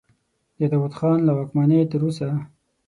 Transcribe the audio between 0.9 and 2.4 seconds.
خان له واکمنۍ تر اوسه.